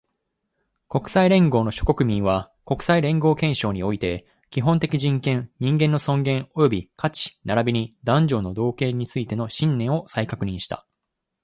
[0.89, 10.87] 国際連合の諸国民は、国際連合憲章において、基本的人権、人間の尊厳及び価値並びに男女の同権についての信念を再確認した